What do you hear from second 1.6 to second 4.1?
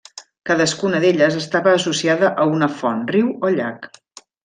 associada a una font, riu o llac.